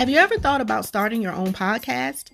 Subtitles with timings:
[0.00, 2.30] Have you ever thought about starting your own podcast?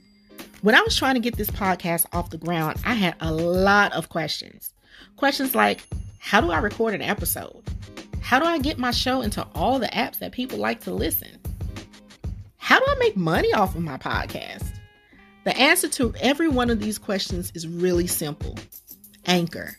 [0.63, 3.93] When I was trying to get this podcast off the ground, I had a lot
[3.93, 4.73] of questions.
[5.17, 5.81] Questions like
[6.21, 7.61] How do I record an episode?
[8.21, 11.41] How do I get my show into all the apps that people like to listen?
[12.59, 14.71] How do I make money off of my podcast?
[15.43, 18.57] The answer to every one of these questions is really simple
[19.25, 19.77] Anchor.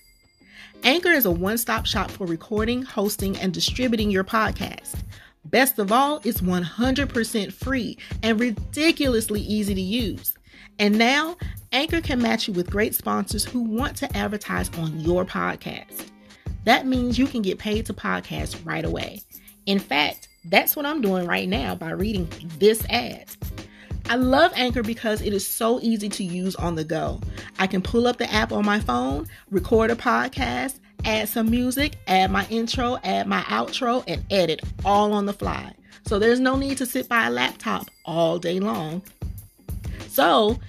[0.83, 4.95] Anchor is a one stop shop for recording, hosting, and distributing your podcast.
[5.49, 10.33] Best of all, it's 100% free and ridiculously easy to use.
[10.79, 11.37] And now,
[11.71, 16.07] Anchor can match you with great sponsors who want to advertise on your podcast.
[16.65, 19.21] That means you can get paid to podcast right away.
[19.65, 22.27] In fact, that's what I'm doing right now by reading
[22.57, 23.29] this ad.
[24.09, 27.21] I love Anchor because it is so easy to use on the go.
[27.59, 31.95] I can pull up the app on my phone, record a podcast, add some music,
[32.07, 35.73] add my intro, add my outro, and edit all on the fly.
[36.05, 39.01] So there's no need to sit by a laptop all day long.
[40.07, 40.59] So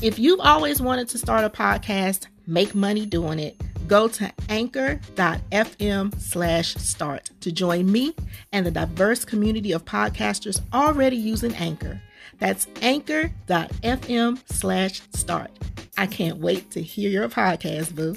[0.00, 6.20] if you've always wanted to start a podcast, make money doing it, go to anchor.fm
[6.20, 8.14] slash start to join me
[8.52, 12.00] and the diverse community of podcasters already using Anchor.
[12.38, 15.50] That's anchor.fm slash start.
[15.96, 18.16] I can't wait to hear your podcast, boo.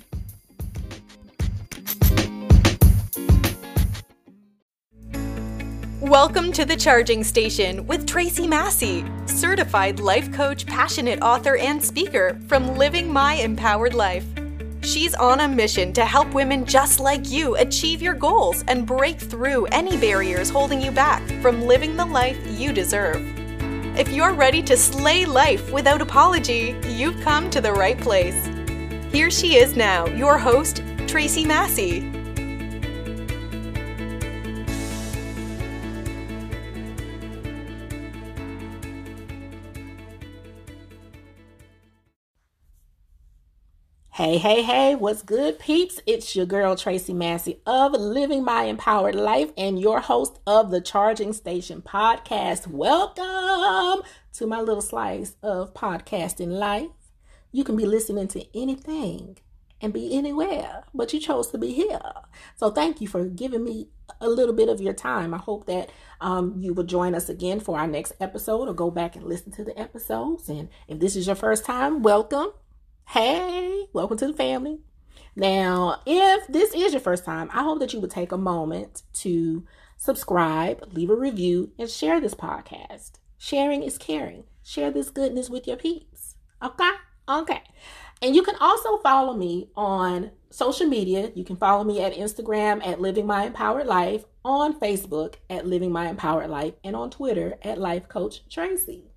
[6.06, 12.40] Welcome to the Charging Station with Tracey Massey, certified life coach, passionate author, and speaker
[12.48, 14.24] from Living My Empowered Life.
[14.84, 19.20] She's on a mission to help women just like you achieve your goals and break
[19.20, 23.20] through any barriers holding you back from living the life you deserve.
[23.98, 28.46] If you're ready to slay life without apology, you've come to the right place.
[29.12, 32.15] Here she is now, your host, Tracey Massey.
[44.16, 46.00] Hey, hey, hey, what's good, peeps?
[46.06, 50.80] It's your girl, Tracey Massey of Living My Empowered Life and your host of the
[50.80, 52.66] Charging Station podcast.
[52.66, 56.88] Welcome to my little slice of podcasting life.
[57.52, 59.38] You can be listening to anything
[59.82, 62.00] and be anywhere, but you chose to be here.
[62.56, 63.90] So thank you for giving me
[64.22, 65.34] a little bit of your time.
[65.34, 65.90] I hope that
[66.22, 69.52] um, you will join us again for our next episode or go back and listen
[69.52, 70.48] to the episodes.
[70.48, 72.52] And if this is your first time, welcome.
[73.10, 74.80] Hey, welcome to the family.
[75.36, 79.04] Now, if this is your first time, I hope that you would take a moment
[79.14, 79.64] to
[79.96, 83.12] subscribe, leave a review, and share this podcast.
[83.38, 84.44] Sharing is caring.
[84.64, 86.36] Share this goodness with your peeps.
[86.62, 86.92] Okay?
[87.30, 87.62] Okay.
[88.22, 91.32] And you can also follow me on social media.
[91.36, 95.92] You can follow me at Instagram at Living My Empowered Life, on Facebook at Living
[95.92, 99.12] My Empowered Life, and on Twitter at Life Coach Tracey.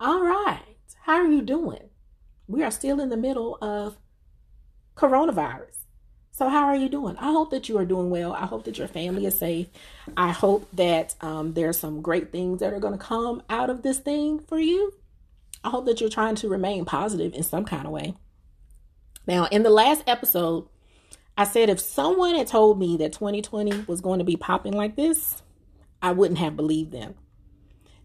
[0.00, 0.76] All right.
[1.02, 1.90] How are you doing?
[2.46, 3.96] We are still in the middle of
[4.96, 5.76] coronavirus.
[6.34, 7.16] So, how are you doing?
[7.18, 8.32] I hope that you are doing well.
[8.32, 9.66] I hope that your family is safe.
[10.16, 13.68] I hope that um, there are some great things that are going to come out
[13.68, 14.94] of this thing for you.
[15.62, 18.14] I hope that you're trying to remain positive in some kind of way.
[19.26, 20.68] Now, in the last episode,
[21.36, 24.96] I said if someone had told me that 2020 was going to be popping like
[24.96, 25.42] this,
[26.00, 27.14] I wouldn't have believed them.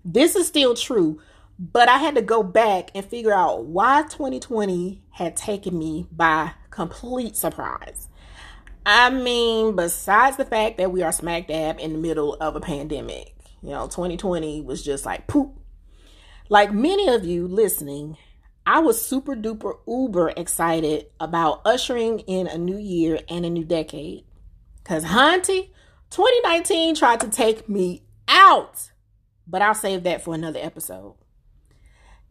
[0.05, 1.19] This is still true,
[1.59, 6.51] but I had to go back and figure out why 2020 had taken me by
[6.69, 8.07] complete surprise.
[8.85, 12.61] I mean, besides the fact that we are smack dab in the middle of a
[12.61, 15.59] pandemic, you know, 2020 was just like poop.
[16.49, 18.17] Like many of you listening,
[18.65, 23.65] I was super duper uber excited about ushering in a new year and a new
[23.65, 24.23] decade.
[24.83, 25.71] Because, Hunty,
[26.11, 28.91] 2019 tried to take me out,
[29.45, 31.15] but I'll save that for another episode.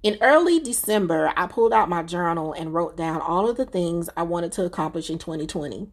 [0.03, 4.09] In early December, I pulled out my journal and wrote down all of the things
[4.17, 5.91] I wanted to accomplish in 2020.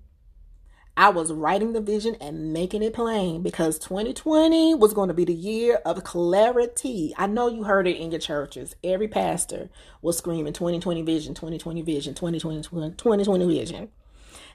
[0.96, 5.26] I was writing the vision and making it plain because 2020 was going to be
[5.26, 7.16] the year of clarity.
[7.18, 8.76] I know you heard it in your churches.
[8.84, 9.70] Every pastor
[10.04, 13.90] was screaming 2020 vision, 2020 vision, 2020, 2020 vision.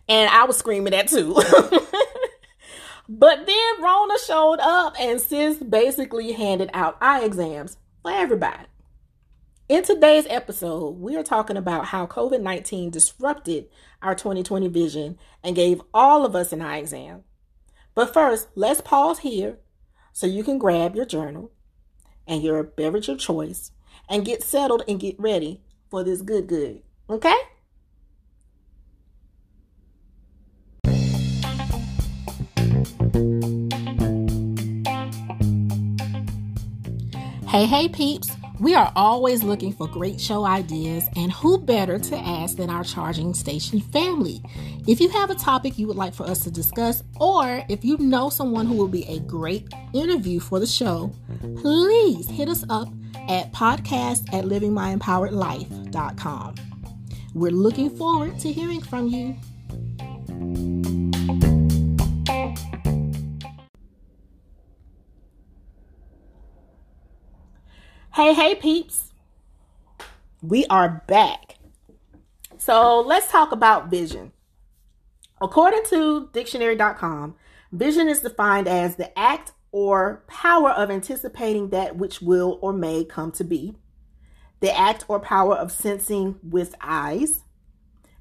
[0.08, 1.34] And I was screaming that too.
[3.08, 8.66] but then Rona showed up and sis basically handed out eye exams for everybody.
[9.68, 13.68] In today's episode, we are talking about how COVID 19 disrupted
[14.00, 17.24] our 2020 vision and gave all of us an eye exam.
[17.94, 19.58] But first, let's pause here
[20.14, 21.52] so you can grab your journal
[22.26, 23.72] and your beverage of choice
[24.08, 25.60] and get settled and get ready
[25.90, 26.80] for this good, good.
[27.10, 27.36] Okay?
[37.48, 38.37] Hey, hey, peeps.
[38.60, 42.82] We are always looking for great show ideas, and who better to ask than our
[42.82, 44.42] charging station family?
[44.88, 47.96] If you have a topic you would like for us to discuss, or if you
[47.98, 51.12] know someone who will be a great interview for the show,
[51.58, 52.88] please hit us up
[53.28, 56.54] at podcast at livingmyempoweredlife.com.
[57.34, 59.36] We're looking forward to hearing from you.
[68.28, 69.10] Hey, hey, peeps.
[70.42, 71.56] We are back.
[72.58, 74.32] So let's talk about vision.
[75.40, 77.36] According to dictionary.com,
[77.72, 83.02] vision is defined as the act or power of anticipating that which will or may
[83.02, 83.76] come to be,
[84.60, 87.44] the act or power of sensing with eyes,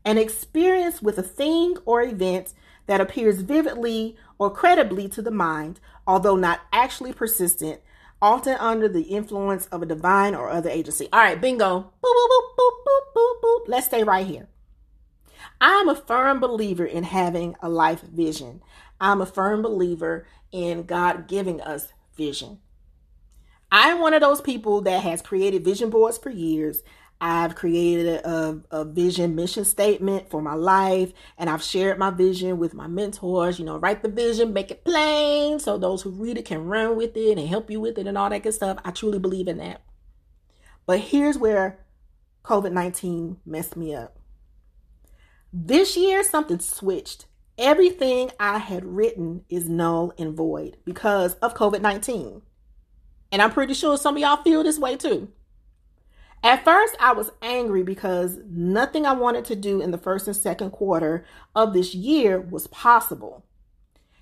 [0.06, 2.54] an experience with a thing or event
[2.86, 7.82] that appears vividly or credibly to the mind, although not actually persistent
[8.22, 11.08] often under the influence of a divine or other agency.
[11.14, 11.92] All right, bingo.
[12.04, 13.68] Boop, boop, boop, boop, boop, boop.
[13.68, 14.48] Let's stay right here.
[15.60, 18.62] I'm a firm believer in having a life vision.
[19.00, 22.60] I'm a firm believer in God giving us vision.
[23.72, 26.84] I'm one of those people that has created vision boards for years.
[27.20, 32.60] I've created a, a, vision mission statement for my life, and I've shared my vision
[32.60, 33.58] with my mentors.
[33.58, 36.96] You know, write the vision, make it plain so those who read it can run
[36.96, 38.78] with it and help you with it and all that good stuff.
[38.86, 39.82] I truly believe in that.
[40.86, 41.80] But here's where
[42.44, 44.20] COVID 19 messed me up.
[45.52, 47.26] This year, something switched.
[47.58, 52.44] Everything I had written is null and void because of COVID 19.
[53.32, 55.30] And I'm pretty sure some of y'all feel this way too.
[56.44, 60.36] At first, I was angry because nothing I wanted to do in the first and
[60.36, 61.26] second quarter
[61.56, 63.44] of this year was possible.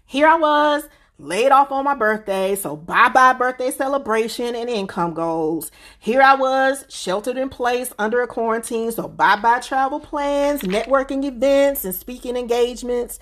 [0.06, 5.14] Here I was, laid off on my birthday, so bye bye birthday celebration and income
[5.14, 5.72] goals.
[6.00, 11.24] Here I was, sheltered in place under a quarantine, so bye bye travel plans, networking
[11.24, 13.20] events, and speaking engagements.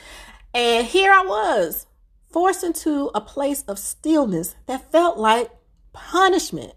[0.54, 1.88] And here I was,
[2.28, 5.50] forced into a place of stillness that felt like
[5.94, 6.74] punishment.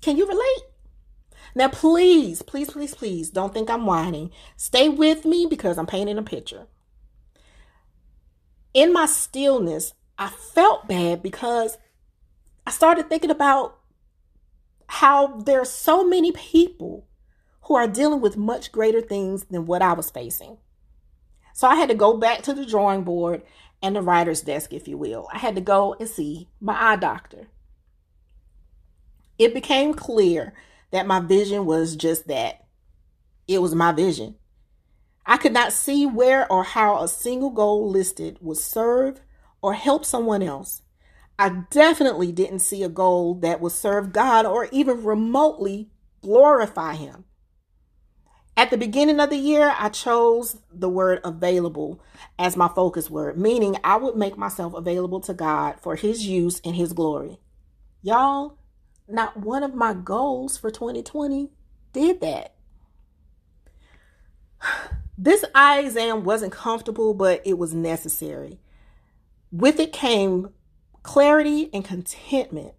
[0.00, 0.73] Can you relate?
[1.54, 4.30] Now, please, please, please, please don't think I'm whining.
[4.56, 6.66] Stay with me because I'm painting a picture.
[8.72, 11.78] In my stillness, I felt bad because
[12.66, 13.78] I started thinking about
[14.88, 17.06] how there are so many people
[17.62, 20.58] who are dealing with much greater things than what I was facing.
[21.54, 23.42] So I had to go back to the drawing board
[23.80, 25.28] and the writer's desk, if you will.
[25.32, 27.46] I had to go and see my eye doctor.
[29.38, 30.52] It became clear
[30.94, 32.66] that my vision was just that.
[33.48, 34.36] It was my vision.
[35.26, 39.20] I could not see where or how a single goal listed would serve
[39.60, 40.82] or help someone else.
[41.36, 45.90] I definitely didn't see a goal that would serve God or even remotely
[46.22, 47.24] glorify Him.
[48.56, 52.00] At the beginning of the year, I chose the word available
[52.38, 56.60] as my focus word, meaning I would make myself available to God for His use
[56.64, 57.40] and His glory.
[58.00, 58.58] Y'all,
[59.08, 61.50] not one of my goals for 2020
[61.92, 62.54] did that.
[65.16, 68.58] This eye exam wasn't comfortable, but it was necessary.
[69.52, 70.48] With it came
[71.04, 72.74] clarity and contentment.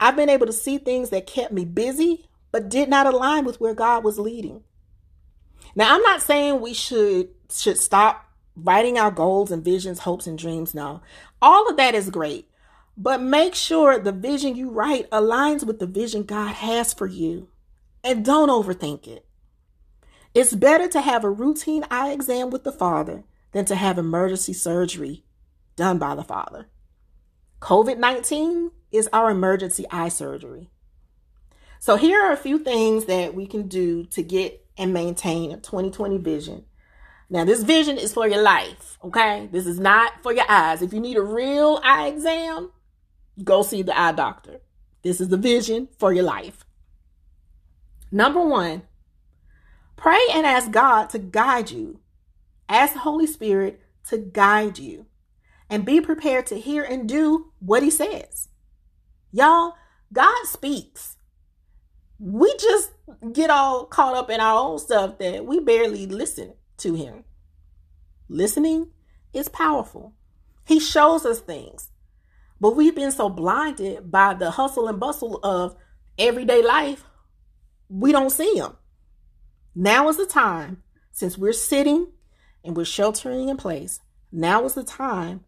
[0.00, 3.60] I've been able to see things that kept me busy, but did not align with
[3.60, 4.64] where God was leading.
[5.76, 10.36] Now, I'm not saying we should should stop writing our goals and visions, hopes and
[10.36, 10.74] dreams.
[10.74, 11.00] No,
[11.40, 12.48] all of that is great.
[12.96, 17.48] But make sure the vision you write aligns with the vision God has for you.
[18.04, 19.24] And don't overthink it.
[20.34, 24.52] It's better to have a routine eye exam with the Father than to have emergency
[24.52, 25.24] surgery
[25.76, 26.66] done by the Father.
[27.60, 30.68] COVID 19 is our emergency eye surgery.
[31.78, 35.56] So, here are a few things that we can do to get and maintain a
[35.56, 36.64] 2020 vision.
[37.28, 39.48] Now, this vision is for your life, okay?
[39.50, 40.82] This is not for your eyes.
[40.82, 42.70] If you need a real eye exam,
[43.42, 44.60] go see the eye doctor.
[45.02, 46.64] This is the vision for your life.
[48.10, 48.82] Number one,
[49.96, 52.00] pray and ask God to guide you.
[52.68, 55.06] Ask the Holy Spirit to guide you
[55.70, 58.48] and be prepared to hear and do what He says.
[59.32, 59.74] Y'all,
[60.12, 61.16] God speaks.
[62.18, 62.92] We just
[63.32, 67.24] get all caught up in our own stuff that we barely listen to Him.
[68.28, 68.88] Listening
[69.32, 70.12] is powerful.
[70.66, 71.91] He shows us things.
[72.62, 75.74] But we've been so blinded by the hustle and bustle of
[76.16, 77.02] everyday life,
[77.88, 78.76] we don't see them.
[79.74, 82.12] Now is the time, since we're sitting
[82.62, 83.98] and we're sheltering in place,
[84.30, 85.40] now is the time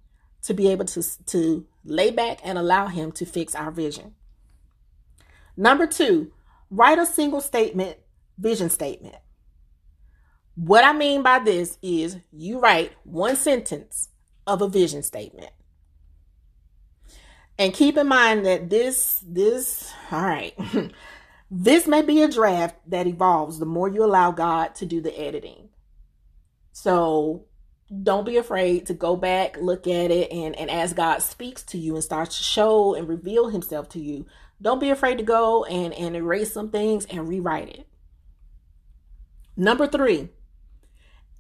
[0.43, 4.17] to be able to, to lay back and allow Him to fix our vision.
[5.57, 6.33] Number two,
[6.69, 7.97] write a single statement,
[8.39, 9.15] vision statement.
[10.57, 14.09] What I mean by this is you write one sentence
[14.49, 15.53] of a vision statement.
[17.59, 20.55] And keep in mind that this, this, all right,
[21.51, 25.17] this may be a draft that evolves the more you allow God to do the
[25.19, 25.69] editing.
[26.73, 27.47] So
[28.03, 31.79] don't be afraid to go back, look at it, and, and as God speaks to
[31.79, 34.27] you and starts to show and reveal himself to you,
[34.61, 37.87] don't be afraid to go and, and erase some things and rewrite it.
[39.57, 40.31] Number three,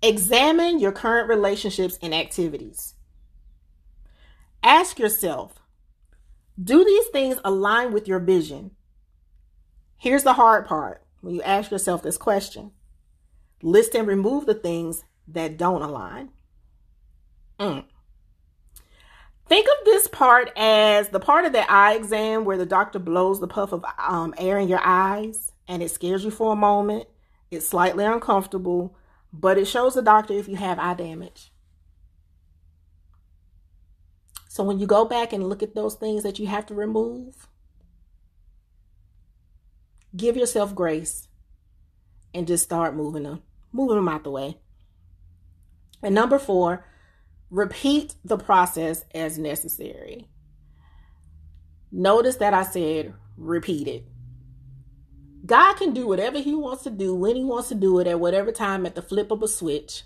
[0.02, 2.94] examine your current relationships and activities.
[4.62, 5.63] Ask yourself,
[6.62, 8.72] do these things align with your vision?
[9.96, 12.72] Here's the hard part when you ask yourself this question
[13.62, 16.30] list and remove the things that don't align.
[17.58, 17.84] Mm.
[19.46, 23.40] Think of this part as the part of the eye exam where the doctor blows
[23.40, 27.08] the puff of um, air in your eyes and it scares you for a moment.
[27.50, 28.96] It's slightly uncomfortable,
[29.32, 31.52] but it shows the doctor if you have eye damage.
[34.54, 37.48] So when you go back and look at those things that you have to remove,
[40.16, 41.26] give yourself grace
[42.32, 43.42] and just start moving them,
[43.72, 44.58] moving them out the way.
[46.04, 46.86] And number four,
[47.50, 50.28] repeat the process as necessary.
[51.90, 54.06] Notice that I said repeat it.
[55.44, 58.20] God can do whatever He wants to do when He wants to do it at
[58.20, 60.04] whatever time at the flip of a switch.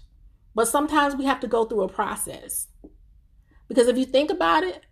[0.54, 2.68] But sometimes we have to go through a process.
[3.68, 4.84] Because if you think about it,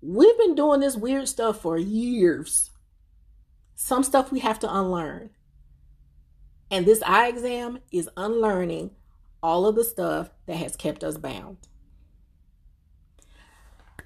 [0.00, 2.70] we've been doing this weird stuff for years.
[3.74, 5.30] Some stuff we have to unlearn.
[6.70, 8.90] And this eye exam is unlearning
[9.42, 11.56] all of the stuff that has kept us bound.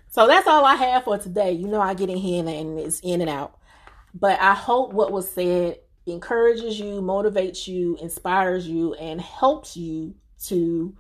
[0.09, 1.53] So that's all I have for today.
[1.53, 3.59] You know, I get in here and it's in and out.
[4.15, 10.15] But I hope what was said encourages you, motivates you, inspires you, and helps you
[10.45, 10.95] to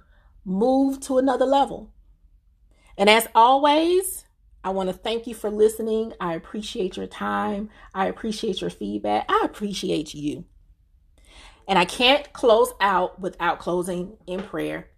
[0.47, 1.92] move to another level.
[2.97, 4.25] And as always,
[4.65, 6.13] I want to thank you for listening.
[6.21, 7.71] I appreciate your time.
[7.95, 9.27] I appreciate your feedback.
[9.29, 10.45] I appreciate you.
[11.67, 14.89] And I can't close out without closing in prayer.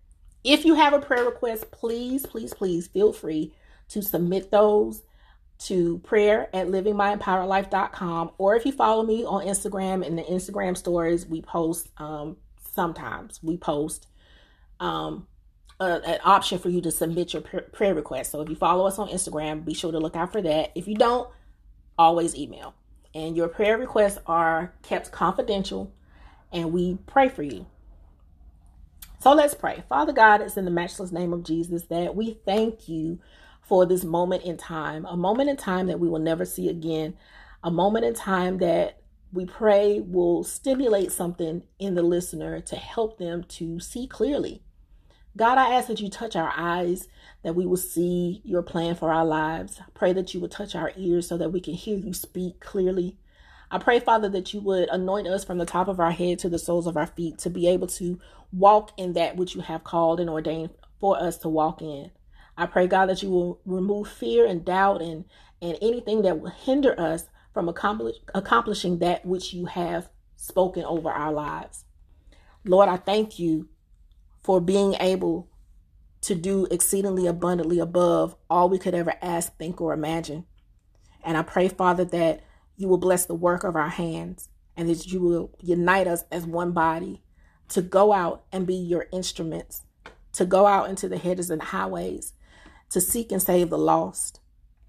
[0.42, 3.54] If you have a prayer request, please, please, please feel free
[3.88, 5.02] to submit those
[5.58, 8.32] to prayer at livingmyempoweredlife.com.
[8.38, 12.36] Or if you follow me on Instagram in the Instagram stories, we post um,
[12.74, 14.08] sometimes we post
[14.80, 15.26] um,
[15.80, 18.30] an option for you to submit your prayer request.
[18.30, 20.72] So if you follow us on Instagram, be sure to look out for that.
[20.74, 21.28] If you don't,
[21.98, 22.74] always email.
[23.14, 25.92] And your prayer requests are kept confidential
[26.52, 27.66] and we pray for you.
[29.20, 29.82] So let's pray.
[29.88, 33.18] Father God, it's in the matchless name of Jesus that we thank you
[33.62, 37.16] for this moment in time, a moment in time that we will never see again,
[37.62, 39.00] a moment in time that
[39.32, 44.62] we pray will stimulate something in the listener to help them to see clearly.
[45.36, 47.08] God, I ask that you touch our eyes,
[47.42, 49.80] that we will see your plan for our lives.
[49.80, 52.60] I pray that you would touch our ears so that we can hear you speak
[52.60, 53.18] clearly.
[53.70, 56.48] I pray, Father, that you would anoint us from the top of our head to
[56.48, 58.20] the soles of our feet to be able to
[58.52, 62.12] walk in that which you have called and ordained for us to walk in.
[62.56, 65.24] I pray, God, that you will remove fear and doubt and,
[65.60, 71.10] and anything that will hinder us from accomplish, accomplishing that which you have spoken over
[71.10, 71.84] our lives.
[72.64, 73.68] Lord, I thank you
[74.44, 75.48] for being able
[76.20, 80.44] to do exceedingly abundantly above all we could ever ask, think, or imagine.
[81.24, 82.44] And I pray, Father, that
[82.76, 86.46] you will bless the work of our hands and that you will unite us as
[86.46, 87.22] one body
[87.68, 89.82] to go out and be your instruments,
[90.32, 92.34] to go out into the hedges and highways,
[92.90, 94.40] to seek and save the lost.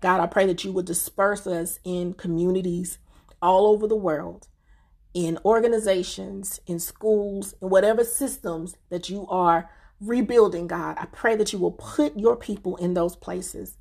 [0.01, 2.97] God, I pray that you would disperse us in communities
[3.41, 4.47] all over the world,
[5.15, 9.69] in organizations, in schools, in whatever systems that you are
[10.01, 10.97] rebuilding, God.
[10.99, 13.77] I pray that you will put your people in those places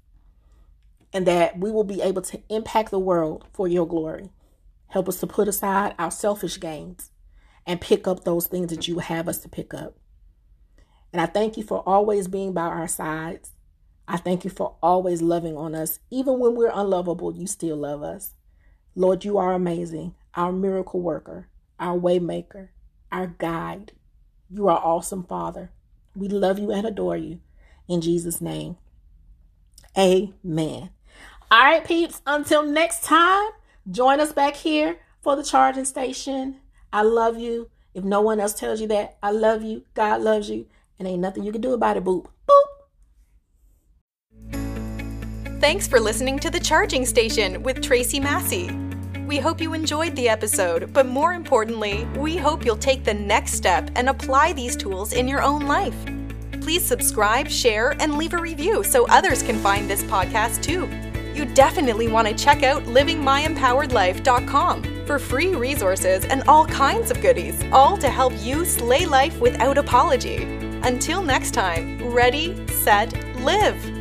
[1.12, 4.30] and that we will be able to impact the world for your glory.
[4.88, 7.10] Help us to put aside our selfish gains
[7.66, 9.96] and pick up those things that you have us to pick up.
[11.12, 13.50] And I thank you for always being by our sides.
[14.06, 15.98] I thank you for always loving on us.
[16.12, 18.34] Even when we're unlovable, you still love us.
[18.94, 21.48] Lord, you are amazing, our miracle worker,
[21.78, 22.68] our waymaker,
[23.10, 23.92] our guide.
[24.50, 25.70] You are awesome, Father.
[26.14, 27.40] We love you and adore you.
[27.88, 28.76] In Jesus' name,
[29.96, 30.90] amen.
[31.50, 33.50] All right, peeps, until next time,
[33.90, 36.56] join us back here for the charging station.
[36.92, 37.70] I love you.
[37.92, 39.84] If no one else tells you that, I love you.
[39.94, 40.66] God loves you.
[40.98, 42.26] And ain't nothing you can do about it, boop.
[42.48, 42.64] Boop.
[45.60, 48.83] Thanks for listening to The Charging Station with Tracey Massey.
[49.34, 53.54] We hope you enjoyed the episode, but more importantly, we hope you'll take the next
[53.54, 55.96] step and apply these tools in your own life.
[56.60, 60.88] Please subscribe, share, and leave a review so others can find this podcast too.
[61.34, 67.60] You definitely want to check out livingmyempoweredlife.com for free resources and all kinds of goodies,
[67.72, 70.44] all to help you slay life without apology.
[70.84, 73.93] Until next time, ready, set, live.